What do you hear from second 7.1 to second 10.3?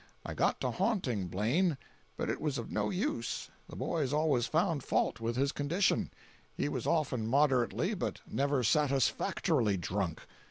moderately but never satisfactorily drunk.